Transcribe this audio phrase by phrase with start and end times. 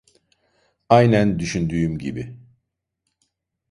[0.89, 2.37] Aynen düşündüğüm gibi.